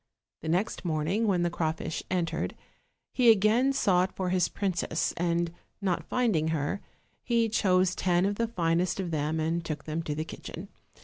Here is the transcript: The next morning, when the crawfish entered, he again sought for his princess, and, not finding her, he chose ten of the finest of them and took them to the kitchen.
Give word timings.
The 0.41 0.49
next 0.49 0.83
morning, 0.83 1.27
when 1.27 1.43
the 1.43 1.51
crawfish 1.51 2.01
entered, 2.09 2.55
he 3.13 3.29
again 3.29 3.71
sought 3.71 4.15
for 4.15 4.29
his 4.29 4.49
princess, 4.49 5.13
and, 5.15 5.53
not 5.79 6.03
finding 6.09 6.47
her, 6.47 6.81
he 7.21 7.47
chose 7.47 7.93
ten 7.93 8.25
of 8.25 8.33
the 8.37 8.47
finest 8.47 8.99
of 8.99 9.11
them 9.11 9.39
and 9.39 9.63
took 9.63 9.83
them 9.83 10.01
to 10.01 10.15
the 10.15 10.25
kitchen. 10.25 10.69